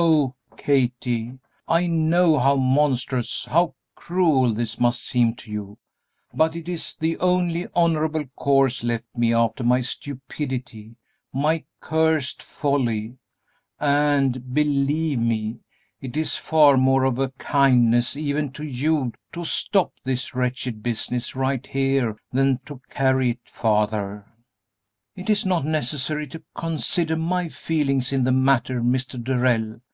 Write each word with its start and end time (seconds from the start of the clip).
Oh 0.00 0.36
Kathie, 0.56 1.40
I 1.66 1.88
know 1.88 2.38
how 2.38 2.54
monstrous, 2.54 3.46
how 3.46 3.74
cruel 3.96 4.54
this 4.54 4.78
must 4.78 5.04
seem 5.04 5.34
to 5.36 5.50
you, 5.50 5.76
but 6.32 6.54
it 6.54 6.68
is 6.68 6.94
the 6.94 7.18
only 7.18 7.66
honorable 7.74 8.24
course 8.36 8.84
left 8.84 9.16
me 9.16 9.34
after 9.34 9.64
my 9.64 9.80
stupidity, 9.80 10.94
my 11.32 11.64
cursed 11.80 12.44
folly; 12.44 13.18
and, 13.80 14.54
believe 14.54 15.18
me, 15.18 15.58
it 16.00 16.16
is 16.16 16.36
far 16.36 16.76
more 16.76 17.02
of 17.02 17.18
a 17.18 17.30
kindness 17.30 18.16
even 18.16 18.52
to 18.52 18.62
you 18.62 19.12
to 19.32 19.42
stop 19.42 19.94
this 20.04 20.32
wretched 20.32 20.80
business 20.80 21.34
right 21.34 21.66
here 21.66 22.16
than 22.30 22.58
to 22.66 22.80
carry 22.88 23.30
it 23.30 23.40
farther." 23.50 24.26
"It 25.16 25.28
is 25.28 25.44
not 25.44 25.64
necessary 25.64 26.28
to 26.28 26.44
consider 26.54 27.16
my 27.16 27.48
feelings 27.48 28.12
in 28.12 28.22
the 28.22 28.30
matter, 28.32 28.80
Mr. 28.80 29.20
Darrell. 29.22 29.80